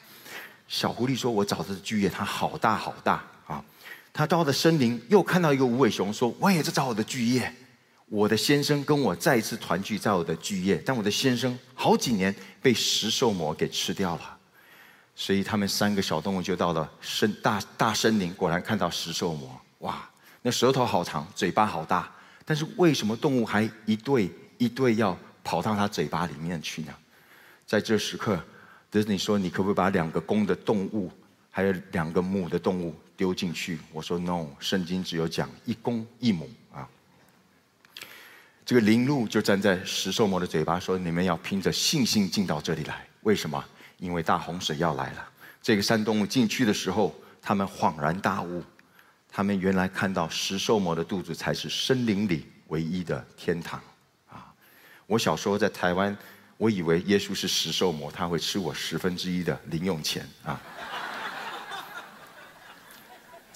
[0.67, 3.23] 小狐狸说：“我找的巨叶，它好大好大。”
[4.11, 7.53] 他到了森林，又看到一个无尾熊，说：“我也在找我的巨叶。
[8.07, 14.37] 我的先生跟我再一次团聚在我的巨叶，但我的先生好几年被食兽魔给吃掉了。”
[15.15, 19.61] 所以他们三个小动物就到了森大大森林，果然看到食兽魔。
[19.79, 20.09] 哇，
[20.41, 22.09] 那舌头好长，嘴巴好大。
[22.45, 26.93] 但是为什么动物还一对一对要跑到他嘴巴里面去呢？
[27.67, 28.41] 在这时刻，
[28.89, 31.11] 迪士尼说：“你可不可以把两个公的动物，
[31.51, 36.87] 还有两个母的动物丢进去？”我说：“No，圣经只有讲一公一母啊。”
[38.65, 43.05] 这个灵鹿就站在石兽魔的嘴巴说：“你们要凭着信心进到这里来。
[43.23, 43.61] 为什么？
[43.97, 45.29] 因为大洪水要来了。
[45.61, 48.63] 这个山动物进去的时候，他们恍然大悟，
[49.29, 53.81] 他们原来看到石兽魔的肚子才是森林里唯一的天堂
[54.29, 54.53] 啊！
[55.05, 56.17] 我小时候在台湾，
[56.55, 60.61] 我以为耶稣是石兽魔，他会吃我十分之一的零用钱啊。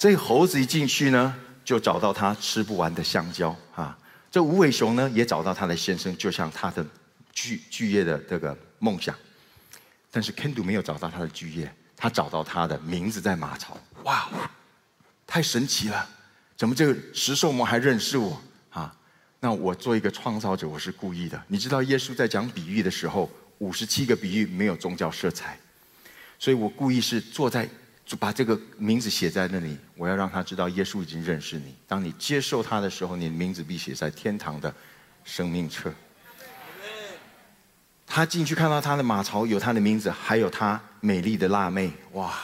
[0.04, 3.98] 这猴子一进去呢，就找到他吃不完的香蕉啊。
[4.30, 6.84] 这无尾熊呢，也找到他的先生，就像他的
[7.32, 9.16] 巨巨业的这个梦想。
[10.10, 13.80] 但是 Kendu 没有找到他的巨业，他找到他的名字在马槽。
[14.02, 14.28] 哇，
[15.26, 16.06] 太神奇了！
[16.54, 18.38] 怎么这个石兽魔还认识我
[18.68, 18.94] 啊？
[19.40, 21.42] 那我做一个创造者，我是故意的。
[21.48, 25.58] 你知道耶稣在讲比喻的时候，五十七个比喻没有宗教色彩，
[26.38, 27.66] 所以我故意是坐在。
[28.04, 31.74] 就把这个名字写在那里，我要让他知道耶稣已经认识你。
[31.86, 34.74] 当你接受他的时候，你的名字必写在天堂的
[35.24, 35.92] 生命册。
[38.06, 41.90] 他进去看到他的马槽有他的名字，还有他美丽的辣妹。
[42.12, 42.34] 哇！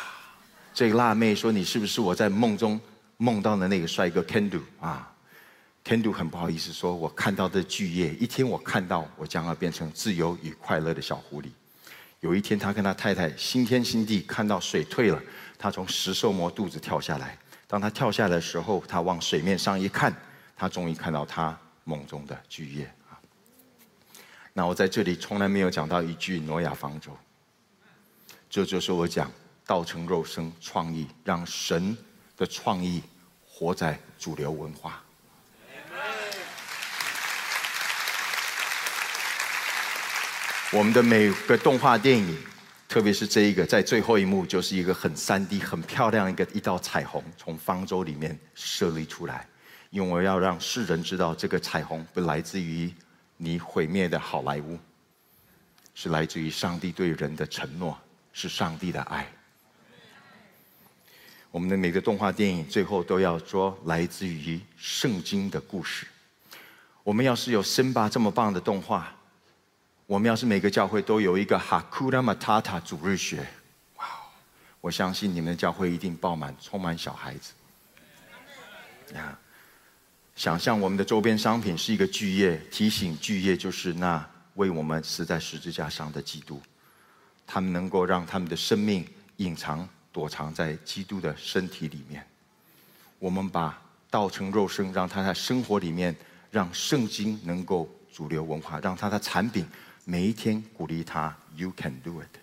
[0.72, 2.80] 这个辣妹说：“你是不是我在梦中
[3.18, 5.12] 梦到的那个帅哥 Kendo 啊
[5.84, 11.48] ？”Kendo 很不好意思说：“我看到的巨业，一天我看到我将要变成自由与快乐的小狐狸。”
[12.20, 15.20] 有一天，他跟他太太新天新地，看到水退了。
[15.62, 20.10] 他从石兽魔肚子跳下来，当他跳下来的时候，他往水面上一看，
[20.56, 23.20] 他终于看到他梦中的巨业啊！
[24.54, 27.14] 那我在这里从来没有讲到一句挪亚方舟，
[28.48, 29.30] 这就是我讲
[29.66, 31.94] 道成肉身创意，让神
[32.38, 33.02] 的创意
[33.46, 35.02] 活在主流文化。
[40.72, 42.49] 我们的每个动画电影。
[42.90, 49.46] 特别是这一个，在最后一幕，就是一个很三 D、很漂亮一个一道彩虹从方舟里面设立出来，
[49.90, 52.92] 因为要让世人知道，这个彩虹不来自于
[53.36, 54.76] 你毁灭的好莱坞，
[55.94, 57.96] 是来自于上帝对人的承诺，
[58.32, 59.24] 是上帝的爱。
[61.52, 66.08] 我们的每个动画电影最后都要说来自于圣经的故事。
[67.04, 69.14] 我们要是有森巴这么棒的动画。
[70.10, 73.46] 我们要是每个教会都有一个哈库拉马塔塔主日学，
[73.98, 74.04] 哇！
[74.80, 77.52] 我相信你们的教会一定爆满，充满小孩子。
[79.16, 79.38] 啊！
[80.34, 86.60] 想象我们的周边商品是一个巨业，提醒巨业就是那为我们死在十字架上的基督，
[87.46, 92.26] 他们能够让他们的生命隐藏躲藏在基督的身体里面。
[93.20, 96.16] 我们把道成肉身，让他在生活里面，
[96.50, 99.64] 让圣经能够主流文化，让他的产品。
[100.10, 102.36] 每一天鼓励他，You can do it。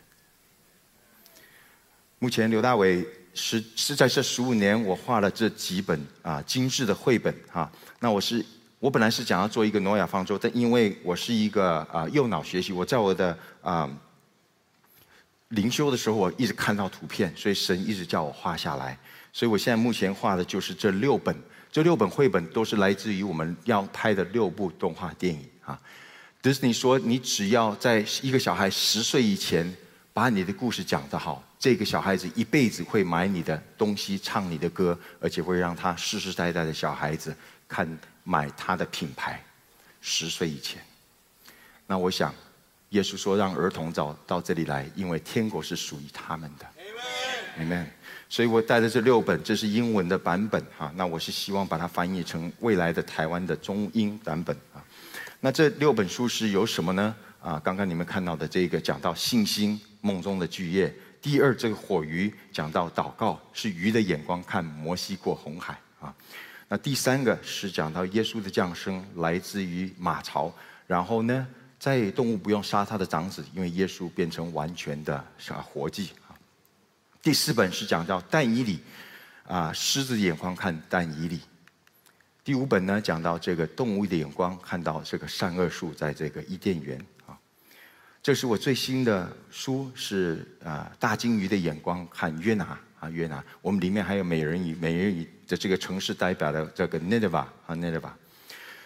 [2.18, 7.70] 目前刘大伟是是在这十五年，我画了这几本啊精致的绘本哈。
[8.00, 8.44] 那我是
[8.80, 13.90] 我本来是想要做一个诺亚方舟，但因为我是一个啊右脑学习，我在我的啊
[15.50, 18.98] 灵修的时候，我一直看到图片，所以神一直叫我画下来。
[19.34, 21.36] 所以我现在目前画的就是这六本，
[21.70, 25.78] 这六本绘本都是来自于我们要拍的六部动画电影啊。
[26.48, 29.70] 迪士尼说：“你只要在一个小孩十岁以前，
[30.14, 37.36] 把你的故事讲得好，这个小孩子一辈子会买你的东西、唱你的歌，而且会让他世世代代的小孩子
[37.68, 37.86] 看
[38.24, 39.44] 买他的品牌。
[40.00, 40.82] 十岁以前，
[41.86, 42.34] 那我想，
[42.92, 46.66] 耶稣说让儿童早到这里来，因为天国是属于他们的。
[47.60, 47.88] Amen。
[48.30, 50.90] 所以我带的这六本，这是英文的版本哈。
[50.96, 54.67] 那我是希望把它翻译成未来的台湾的中英版本啊。”
[55.40, 57.16] 那这六本书是有什么呢？
[57.42, 60.94] 啊，刚刚你们看到的这个讲到信心梦中的巨业。
[61.22, 66.14] 第二，这个火鱼讲到祷告，是鱼的眼光看摩西过红海啊。
[66.68, 70.54] 那第三个是讲到耶稣的降生来自于马槽，
[70.88, 71.48] 然后呢，
[71.80, 76.34] 在动物不用杀他的长子，因为耶稣变成完全的啥活祭啊。
[77.22, 78.80] 第四本是讲到但以理
[79.46, 81.40] 啊，狮子眼光看但以理。
[82.48, 87.38] 第五本呢，讲到这个动物的眼光，看到这个善恶树在这个伊甸园啊。
[88.24, 93.44] 这是我最新的书，是啊，大金鱼的眼光看约拿啊，约拿。
[93.62, 98.14] 我们里面还有美人鱼，美人鱼的这个城市代表的这个 Nidava 啊，Nineveh。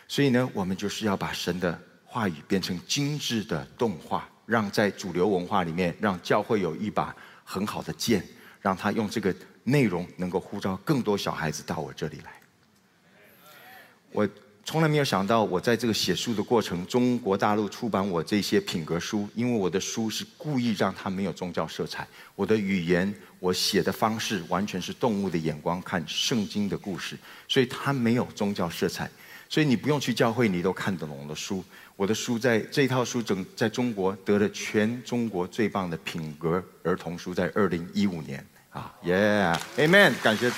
[0.07, 8.25] 所以呢，我们就是要把神的话语变成精致的动画，让在主流文化里面，让教会有一把很好的剑，
[8.59, 9.31] 让他用这个
[9.63, 12.40] 内容能够呼召更多小孩子到我这里来。
[14.11, 14.27] 我
[14.63, 29.09] 从来没有想到，我在这个写书的过程，中国大陆出版我这些品格书，因为我的书是故意让它没有宗教色彩，我的语言，我写的方式完全是动物的眼光看圣经的故事，所以它没有宗教色彩，
[29.49, 31.63] 所以你不用去教会，你都看得懂的书。
[31.95, 40.51] 我的书在这套书整在中国得了全中国最棒的品格儿童书，在二零一五年啊，Yeah，Amen，感谢。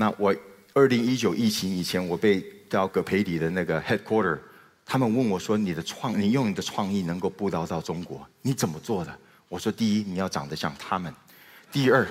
[0.00, 0.32] 那我
[0.74, 4.38] 二零一九疫情以前，我被到葛培里的那个 headquarter，
[4.86, 9.18] 他们问我说：“你的创，你用你的创意能够布道到中国，你怎么做的？”
[9.50, 11.12] 我说：“第一，你要长得像他们；
[11.72, 12.06] 第二，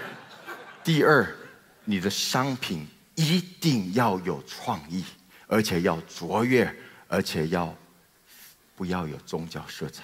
[0.83, 1.33] 第二，
[1.85, 5.05] 你的商品一定要有创意，
[5.47, 6.69] 而且要卓越，
[7.07, 7.73] 而且要
[8.75, 10.03] 不要有宗教色彩。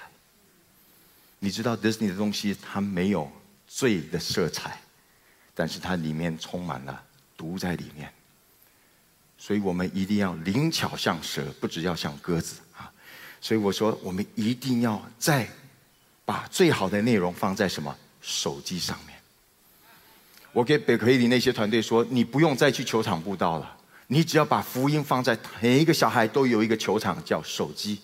[1.38, 3.30] 你知道 Disney 的东西，它没有
[3.67, 4.80] 罪的色彩，
[5.54, 7.04] 但是它里面充满了。”
[7.43, 8.10] 毒在里面，
[9.38, 12.89] 所以我们一定要灵巧像蛇，不只要像鸽子啊！
[13.41, 15.45] 所以我说，我们一定要再
[16.23, 19.17] 把最好的内容放在什么手机上面。
[20.53, 23.77] 我给北奎里那些团队说，你不用再去球场布道了，
[24.08, 27.99] 你只要把福音放在每一个小孩都有一个球场叫手机，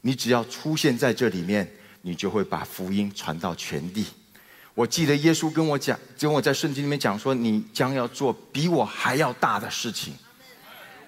[0.00, 4.06] 你只要出现在这里面，你就会把福音传到全地。
[4.74, 10.14] 我记得耶稣跟我讲，跟我在圣经里面讲说，你将要做比我还要大的事情。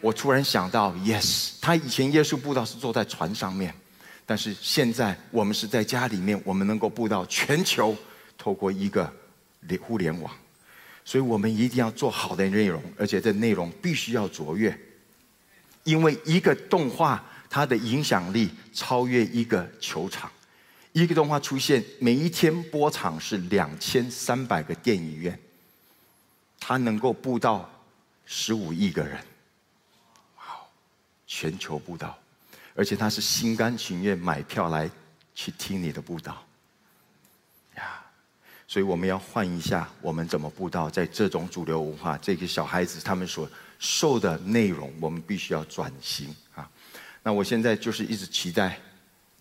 [0.03, 3.75] 我突然想到，yes，他以前耶稣布道是坐在船上面，
[4.27, 7.97] 但是现在我们是在家里面，我们能够布道全球，
[8.37, 9.11] 透过一个
[9.61, 10.31] 联互联网，
[11.07, 14.79] 所以我们一定要做好的内容，而且这内容必须要卓越，
[15.85, 20.31] 因为一个动画它的影响力超越一个球场。
[21.03, 25.37] 一个动画出现，每一天播场是两千三百个电影院，
[26.61, 27.69] 它能够布到
[28.25, 29.19] 十五亿个人，
[30.37, 30.45] 哇，
[31.27, 32.17] 全球布道，
[32.77, 34.89] 而且他是心甘情愿买票来
[35.35, 36.47] 去听你的布道，
[37.77, 38.01] 呀，
[38.69, 46.71] 所以我们要换一下，我们怎么布道，在这种主流文化，这个小孩子他们所受的内容，我们必须要转型啊。
[47.25, 48.79] 那我现在就是一直期待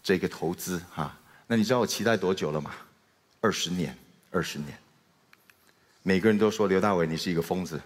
[0.02, 1.16] 这个投资哈。
[1.54, 2.72] 那你知道我期待多久了吗？
[3.40, 3.96] 二十年，
[4.32, 4.76] 二十年。
[6.02, 7.80] 每个人都说刘大伟你是一个疯子，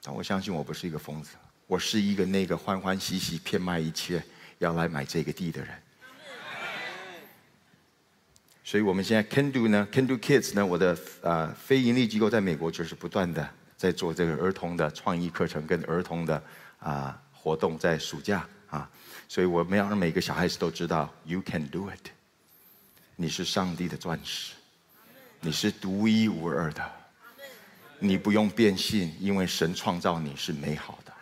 [0.00, 1.30] 但我相信我不是一个疯子，
[1.66, 4.22] 我是一个那个欢欢喜喜骗卖一切
[4.58, 5.74] 要来买这个地的人。
[8.62, 16.40] 所以我们现在 Can Do 呢，Can Do Kids 呢，我的呃非盈利机构在美国就是不断的在做这个儿童的创意课程跟儿童的
[16.78, 18.90] 啊活动，在暑假啊。
[19.28, 22.10] 所以我们要让每个小孩子都知道，You can do it。
[23.16, 24.54] 你是上帝的钻石，
[25.40, 26.92] 你是独一无二的，
[27.98, 31.12] 你不用变性，因为神创造你是美好的。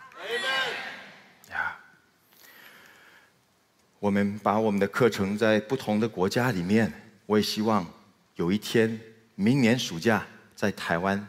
[3.99, 6.91] 我们把我们的课程在不同的国家里面，
[7.25, 7.87] 我也希望
[8.35, 8.99] 有一天，
[9.35, 11.25] 明年暑假在台湾，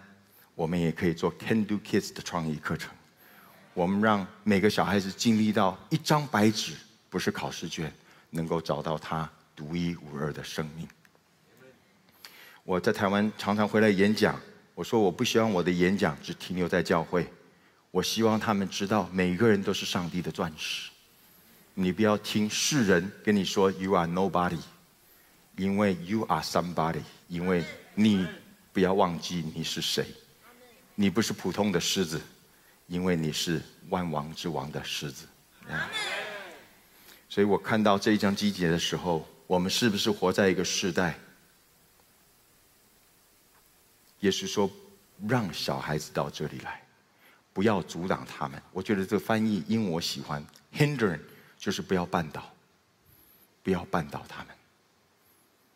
[0.56, 2.92] 我们也可以做 Can Do Kids 的创意课程。
[3.74, 6.74] 我们让每个小孩子经历到一张白纸，
[7.10, 7.92] 不是考试卷，
[8.30, 10.86] 能够找到他独一无二的生命。
[12.62, 14.40] 我在台湾常常回来演讲，
[14.76, 17.26] 我说我不希望我的演讲只停留在教会，
[17.90, 20.90] 我希望他们知道每一个人都是上帝的钻石。
[21.74, 24.60] 你不要听世人跟你说 “You are nobody”，
[25.56, 27.64] 因为 “You are somebody”，因为
[27.96, 28.24] 你
[28.72, 30.06] 不要忘记你是谁，
[30.94, 32.20] 你不是普通的狮子。
[32.86, 35.26] 因为你是万王之王的狮子，
[37.30, 41.18] 所以我看到这一张机节的时候，我们是不是活在一个时代？
[44.20, 44.70] 也是说
[45.26, 46.82] ：“让小孩子到这里来，
[47.54, 51.20] 不要阻挡他们。”我觉得这个翻译因我喜欢，hindering
[51.58, 52.54] 就是不要绊倒，
[53.62, 54.54] 不要绊倒他们，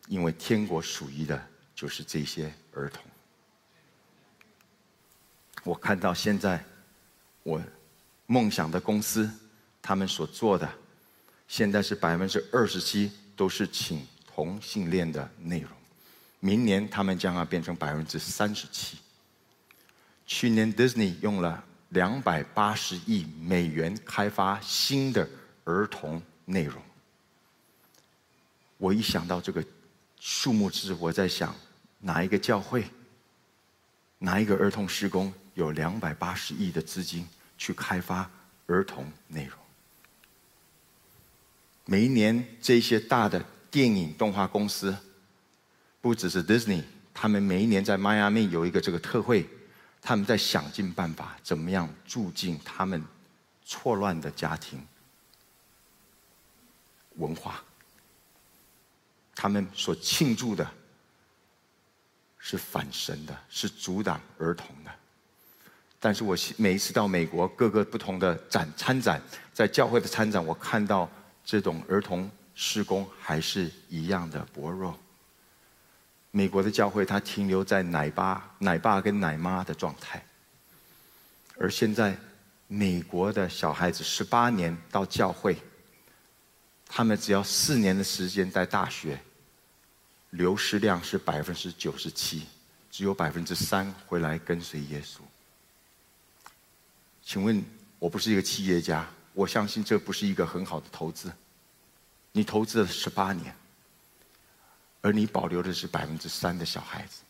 [0.07, 1.43] 因为天国属于的
[1.73, 3.03] 就是这些儿童。
[5.63, 6.63] 我看到现在。
[7.43, 7.61] 我
[8.25, 9.29] 梦想的公司，
[9.81, 10.69] 他们所做的，
[11.47, 15.71] 现在是百分之二十七都是请同性恋的内容，
[16.39, 18.97] 明年他们将要变成百分之三十七。
[20.27, 25.27] 去年 Disney 用了两百八十亿美元开发新的
[25.63, 26.79] 儿童内容。
[28.77, 29.63] 我一想到这个
[30.19, 31.55] 数目字，我在想，
[31.99, 32.85] 哪一个教会，
[34.19, 35.33] 哪一个儿童施工？
[35.59, 38.29] 有两百八十亿的资金去开发
[38.65, 39.59] 儿童内容。
[41.85, 44.95] 每一年这些大的电影动画公司，
[45.99, 46.83] 不只是 Disney，
[47.13, 49.47] 他们每一年在迈阿密有一个这个特会，
[50.01, 53.03] 他们在想尽办法，怎么样住进他们
[53.65, 54.81] 错乱的家庭
[57.15, 57.61] 文化。
[59.35, 60.69] 他们所庆祝的
[62.37, 64.73] 是反神的，是阻挡儿童。
[65.99, 69.21] 但是我每一次到美国各个不同的展参展，
[69.53, 71.09] 在教会的参展，我看到
[71.43, 74.97] 这种儿童施工还是一样的薄弱。
[76.31, 80.23] 美国的教会它停留在奶爸、奶爸跟奶妈的状态，
[81.57, 82.15] 而现在
[82.67, 85.57] 美国的小孩子十八年到教会，
[86.87, 89.19] 他们只要四年的时间在大学。
[90.31, 92.43] 流失量是百分之九十七，
[92.91, 95.21] 只有百分之三回来跟随耶稣。
[97.29, 97.63] 请问，
[97.99, 101.31] 我不是一个企业家，我相信这不是一个很好的投资。
[102.31, 103.55] 你投资了十八年，
[105.01, 107.21] 而你保留的是百分之三的小孩子，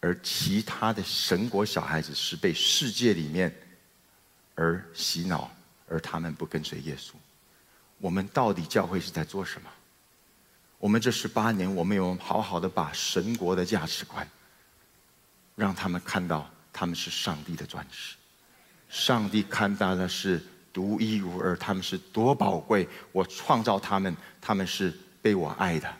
[0.00, 3.50] 而其他的神国小孩子是被世界里面
[4.56, 5.50] 而洗脑，
[5.88, 7.12] 而他们不跟随耶稣。
[7.96, 9.70] 我们到底教会是在做什么？
[10.76, 14.28] 我们这十八年，我们有好好的把神国的价值观，
[15.56, 18.16] 让他们看到他们是上帝的钻石，
[18.90, 22.86] 上帝看到的是独一无二，他们是多宝贵。
[23.12, 25.90] 我创造他们，他们是被我爱的，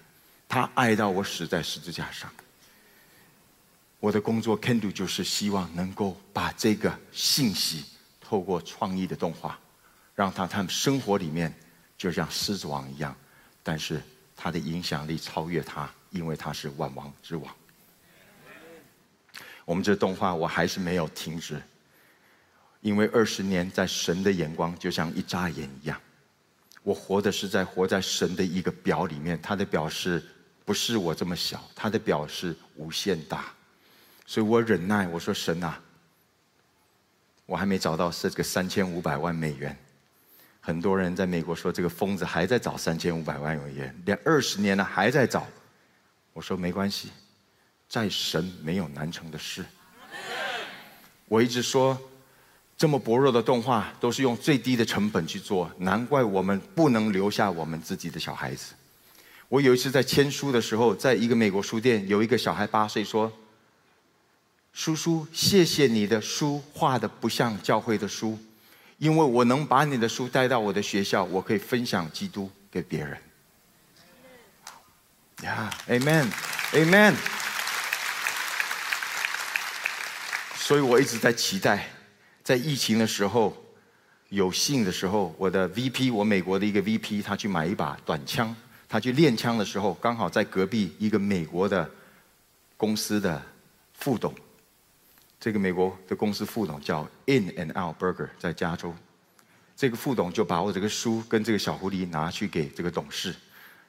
[0.46, 2.30] 他爱到我死在十字架上。
[3.98, 7.84] 我的工作 can do 就是希望能够把这个信息
[8.20, 9.58] 透过创意的动画，
[10.14, 11.54] 让他他们生活里面
[11.96, 13.16] 就像狮子王一样，
[13.62, 14.02] 但是。
[14.42, 17.54] 他的影响力超越他，因为他是万王之王。
[19.66, 21.60] 我们这动画我还是没有停止，
[22.80, 26.00] 因为二十年在神的眼光就像一眨眼一样。
[26.82, 30.22] 我活的是在活在神的一个表里面，他的表是
[30.64, 31.62] 不是我这么小？
[31.74, 33.52] 他的表是无限大，
[34.24, 35.06] 所以我忍耐。
[35.08, 35.78] 我说神啊，
[37.44, 39.76] 我还没找到这个三千五百万美元。
[40.58, 45.46] 很多人在美国说这个疯子还在找三千五百万美元，连二十年了还在找。
[46.32, 47.10] 我说没关系，
[47.88, 49.64] 在神没有难成的事。
[51.26, 52.00] 我一直说，
[52.80, 58.72] 这么薄弱的动画都是用最低的成本去做，难怪我们不能留下我们自己的小孩子。
[59.50, 63.30] 我有一次在签书的时候，在一个美国书店，有一个小孩八岁说
[64.72, 68.38] ：“叔叔，谢谢你的书画的不像教会的书。”
[68.96, 73.18] 因为我能把你的书带到我的学校，我可以分享基督给别人。
[75.42, 77.14] 呀，Amen，Amen。
[80.54, 81.86] 所以我一直在期待，
[82.50, 83.56] 在疫情的时候，
[84.30, 88.52] 有幸的时候，我的 VP，我美国的一个 VP，他去买一把短枪，
[88.88, 91.88] 他去练枪的时候，刚好在隔壁一个美国的
[92.76, 93.40] 公司的
[93.92, 94.34] 副董。
[95.38, 98.92] 这个美国的公司副董叫 In and Out Burger，在加州。
[99.76, 103.32] 这个副董就把我这个书跟这个小狐狸拿去给这个董事。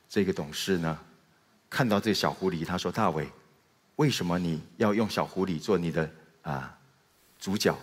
[0.08, 1.00] 这个董事呢，
[1.68, 3.28] 看到这小狐狸，他说：“大伟，
[3.96, 6.08] 为什么你要用小狐狸做你的
[6.44, 6.78] 啊
[7.40, 7.76] 主角？”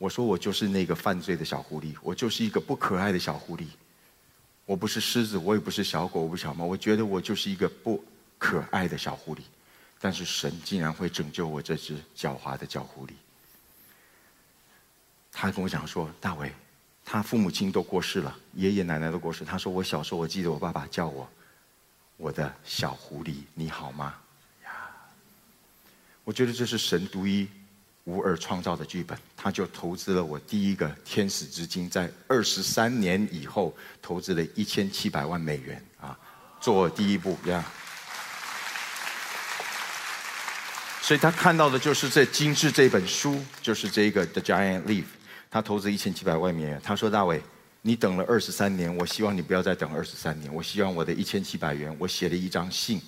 [0.00, 3.66] 我说：“我就是那个犯罪的小狐狸，我就是一个不可爱的小狐狸。
[4.64, 8.02] 我不是狮子，我也不是小狗，我不是小猫，我觉得我就是一个不
[8.38, 9.40] 可爱的小狐狸。”
[10.00, 13.10] 但是神竟然会拯救我这只狡猾的小狐狸。
[15.30, 16.50] 他跟我讲说：“大伟，
[17.04, 19.44] 他父母亲都过世了，爷爷奶奶都过世。
[19.44, 21.28] 他说我小时候，我记得我爸爸叫我
[22.16, 24.14] 我的小狐狸，你好吗？”
[24.64, 24.70] 呀，
[26.24, 27.46] 我觉得这是神独一
[28.10, 29.16] 无二创造的剧本。
[29.36, 36.18] 他就投资了我第一个天使之金，在二十三年以后投资了一千七百万美元啊，
[36.60, 37.64] 做第一步呀。
[41.00, 45.02] 所以他看到的就是这精致这本书，就是这个《The Giant Leaf》。
[45.50, 46.80] 他投资一千七百万美元。
[46.84, 47.42] 他说：“大伟，
[47.82, 50.54] 你等了二十三年，我希望你不要再等二十三年。
[50.54, 53.00] 我希望我的一千七百元，我写了一张信。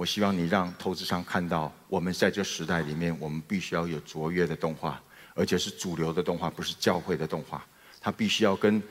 [0.00, 4.98] 我希望你让投资商看到，我们在这时代里面，我们必须要有卓越的动画，
[5.34, 7.62] 而且是主流的动画，不是教会的动画。
[8.00, 8.82] 它必须要跟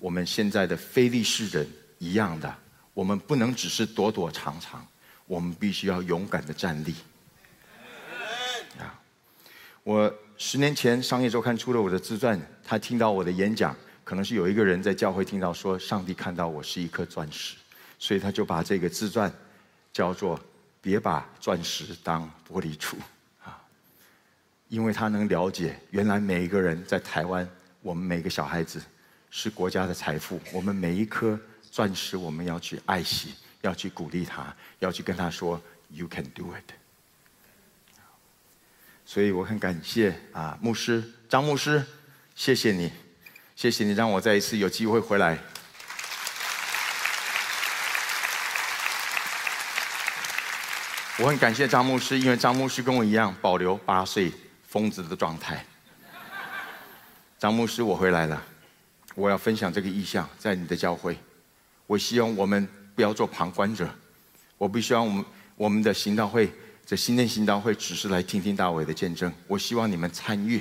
[0.00, 1.64] 我们现在的非利士人
[1.98, 2.52] 一样的。
[2.94, 4.84] 我们不能只是躲躲藏藏，
[5.26, 6.96] 我们必须要勇敢的站立。”
[9.84, 17.54] 我十年前《商业周刊》出了我的自传，他听到我的演讲，可能是有一个人在教会听到说，上帝看到我是一颗钻石，
[18.00, 19.32] 所以他就把这个自传
[19.92, 20.36] 叫做
[20.86, 22.94] “别把钻石当玻璃杵”，
[23.42, 23.60] 啊，
[24.68, 27.48] 因为他能了解，原来每一个人在台湾，
[27.82, 28.80] 我们每个小孩子
[29.28, 31.36] 是国家的财富，我们每一颗
[31.72, 35.60] 钻石，我们要去爱惜，要去鼓励他，要去跟他说
[35.90, 36.72] “You can do it”。
[39.04, 41.84] 所以我很感谢啊，牧师张牧师，
[42.36, 42.92] 谢谢你，
[43.56, 45.36] 谢谢你让我再一次有机会回来。
[51.18, 54.30] 我很感谢张牧师，因为张牧师跟我一样保留八岁
[54.68, 55.64] 疯子的状态。
[57.38, 58.42] 张牧师，我回来了，
[59.14, 61.16] 我要分享这个意向，在你的教会。
[61.86, 63.88] 我希望我们不要做旁观者，
[64.58, 65.24] 我不希望我们
[65.56, 66.52] 我们的行道会，
[66.84, 69.32] 这新年行道会只是来听听大伟的见证。
[69.46, 70.60] 我希望你们参与。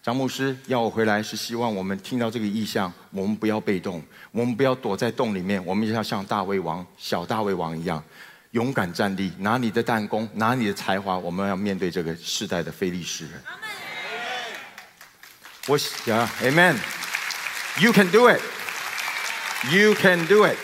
[0.00, 8.00] 张牧师要我回来，是希望我们听到这个意向，我们不要被动，我们不要躲在洞里面，我们也要像大卫王、小大卫王一样。
[8.52, 13.42] 勇敢站立，拿你的弹弓，拿你的才华，我们要面对这个世代的非利士人。
[15.66, 20.56] 我想，Amen，You can do it，You can do it。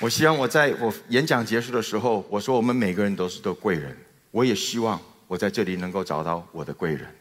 [0.00, 3.98] 我希望我在我演讲结束的时候，我说我们每个人都是个贵人。
[4.30, 7.12] 我也希望我在这里能够找到我的贵人，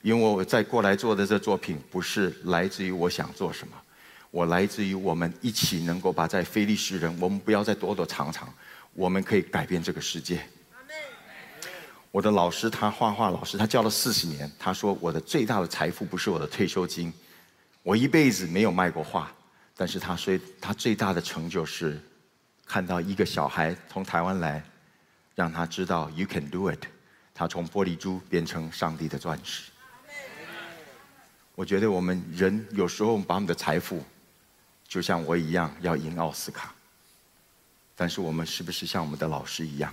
[0.00, 3.74] 因为我在过来做的这作品，不是来自于我想做什么。
[4.30, 8.52] 我来自于我们一起能够把在非利士人，我们不要再躲躲藏藏，
[8.92, 10.42] 我们可以改变这个世界。
[12.10, 14.50] 我的老师，他画画老师，他教了四十年。
[14.58, 17.12] 他说我的最大的财富不是我的退休金，
[17.82, 19.32] 我一辈子没有卖过画，
[19.74, 21.98] 但是他说他最大的成就是
[22.66, 24.62] 看到一个小孩从台湾来，
[25.34, 26.84] 让他知道 You can do it，
[27.34, 29.70] 他从玻璃珠变成上帝的钻石。
[31.54, 34.04] 我觉得我们人有时候把我们的财富。
[34.88, 36.74] 就像我一样要赢奥斯卡，
[37.94, 39.92] 但是我们是不是像我们的老师一样？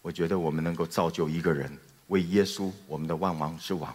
[0.00, 3.94] 我觉得我们能够造就一个人，为耶稣，我们的万王之王，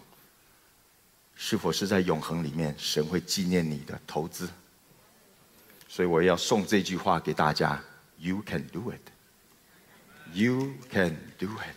[1.34, 4.48] 是否是在永恒里面，神会纪念你的投资？
[5.88, 7.82] 所以我要送这句话给大家
[8.18, 9.00] ：You can do it.
[10.32, 11.76] You can do it.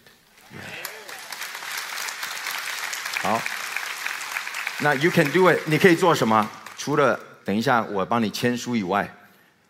[3.22, 3.42] 好，
[4.80, 6.50] 那 You can do it，你可以做什么？
[6.78, 9.14] 除了等一下，我帮你签书以外，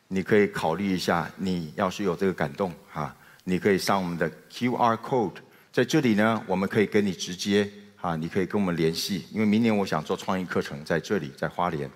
[0.07, 1.29] 你可以考虑一下。
[1.37, 3.15] 你要是有这个感动哈，
[3.45, 5.37] 你可以上我们的 QR code，
[5.71, 9.25] 在这里呢，我们可以跟你直接哈，你可以跟我们联系。
[9.31, 11.89] 因为明年我想做创意课程，在这里，在花莲，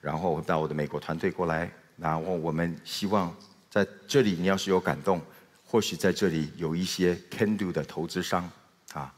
[0.00, 3.34] 然后到我的美国团队过来，然后我们希望
[3.68, 5.20] 在这里，你要是有感动，
[5.64, 8.48] 或许在这里有一些 can do 的投资商
[8.92, 9.12] 啊，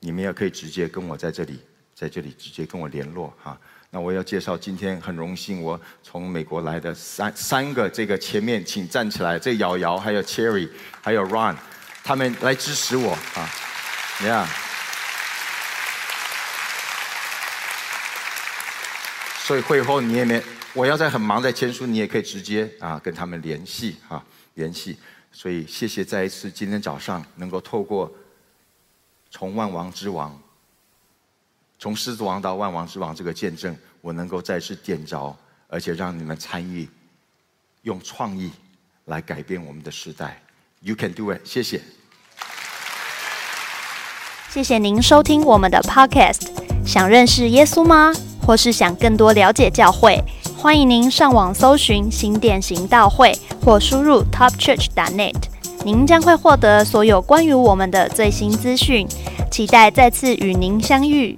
[0.00, 1.60] 你们也可以直接跟我在这里，
[1.94, 3.56] 在这里直接跟我联络哈。
[3.94, 10.66] 那我要介绍，今天很荣幸，我从美国来的三三个，这个前面请站起来，这瑶瑶还有 Cherry
[11.02, 11.54] 还有 Ron，
[12.02, 13.50] 他们来支持我啊
[14.22, 14.46] ，Yeah。
[19.44, 24.24] 所以会后你也没，我要在很忙在签书，你也可以直接啊跟他们联系啊
[24.54, 24.96] 联系。
[25.30, 28.10] 所以谢谢再一次今天早上能够透过
[29.30, 30.40] 从万王之王。
[31.82, 36.88] 从狮子王到万王之王这个见证，我能够再次点着，而且让你们参与，
[37.82, 38.52] 用创意
[39.06, 40.40] 来改变我们的时代。
[40.82, 41.82] You can do it，谢谢。
[44.48, 46.46] 谢谢您收听我们的 Podcast。
[46.86, 48.12] 想认识耶稣吗？
[48.46, 50.22] 或是想更多了解教会？
[50.56, 55.34] 欢迎您上网搜寻新店行道会，或输入 topchurch.net，
[55.84, 59.04] 您将会获得所有关于我们的最新资讯。
[59.50, 61.36] 期待再次与您相遇。